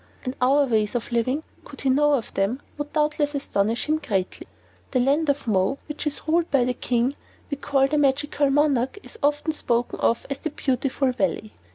And 0.25 0.35
our 0.41 0.65
ways 0.65 0.95
of 0.95 1.11
living, 1.11 1.43
could 1.63 1.81
he 1.81 1.89
know 1.91 2.13
of 2.13 2.33
them, 2.33 2.59
would 2.75 2.91
doubtless 2.91 3.35
astonish 3.35 3.85
him 3.87 3.99
greatly. 3.99 4.47
The 4.89 4.99
land 4.99 5.29
of 5.29 5.47
Mo, 5.47 5.77
which 5.85 6.07
is 6.07 6.27
ruled 6.27 6.49
by 6.49 6.65
the 6.65 6.73
King 6.73 7.13
we 7.51 7.57
call 7.57 7.85
the 7.87 7.99
Magical 7.99 8.49
Monarch, 8.49 8.97
is 9.03 9.19
often 9.21 9.51
spoken 9.53 9.99
of 9.99 10.25
as 10.27 10.39
the 10.39 10.49
"Beautiful 10.49 11.11
Valley." 11.11 11.53